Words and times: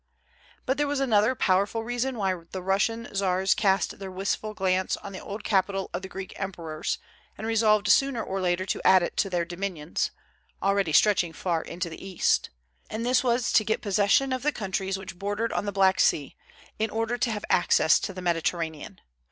But 0.65 0.77
there 0.79 0.87
was 0.87 0.99
another 0.99 1.35
powerful 1.35 1.83
reason 1.83 2.17
why 2.17 2.33
the 2.49 2.63
Russian 2.63 3.07
czars 3.13 3.53
cast 3.53 3.99
their 3.99 4.09
wistful 4.09 4.55
glance 4.55 4.97
on 4.97 5.11
the 5.11 5.19
old 5.19 5.43
capital 5.43 5.91
of 5.93 6.01
the 6.01 6.07
Greek 6.07 6.33
emperors, 6.37 6.97
and 7.37 7.45
resolved 7.45 7.87
sooner 7.87 8.23
or 8.23 8.41
later 8.41 8.65
to 8.65 8.81
add 8.83 9.03
it 9.03 9.15
to 9.17 9.29
their 9.29 9.45
dominions, 9.45 10.09
already 10.59 10.91
stretching 10.91 11.33
far 11.33 11.61
into 11.61 11.87
the 11.87 12.03
east, 12.03 12.49
and 12.89 13.05
this 13.05 13.23
was 13.23 13.51
to 13.53 13.63
get 13.63 13.83
possession 13.83 14.33
of 14.33 14.41
the 14.41 14.51
countries 14.51 14.97
which 14.97 15.19
bordered 15.19 15.53
on 15.53 15.65
the 15.65 15.71
Black 15.71 15.99
Sea, 15.99 16.35
in 16.79 16.89
order 16.89 17.15
to 17.19 17.29
have 17.31 17.45
access 17.51 17.99
to 17.99 18.11
the 18.11 18.23
Mediterranean. 18.23 19.01